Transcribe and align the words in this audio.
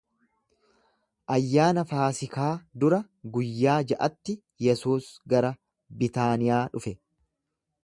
Ayyaana 1.35 1.83
Faasikaa 1.91 2.47
dura 2.83 2.99
guyyaa 3.35 3.77
ja’atti 3.93 4.37
Yesuus 4.69 5.13
gara 5.35 5.55
Bitaaniyaa 6.01 6.61
dhufe. 6.77 6.99